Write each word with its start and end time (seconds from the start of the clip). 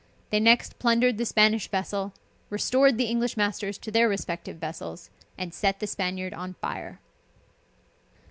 They 0.31 0.39
next 0.39 0.79
plundered 0.79 1.19
the 1.19 1.27
Spanish 1.27 1.67
vessel, 1.67 2.11
restored 2.49 2.97
the 2.97 3.03
English 3.05 3.37
masters 3.37 3.77
to 3.77 3.91
their 3.91 4.09
respective 4.09 4.57
vessels, 4.57 5.11
and 5.37 5.53
set 5.53 5.79
the 5.79 5.85
Spaniard 5.85 6.33
on 6.33 6.55
fire. 6.55 6.99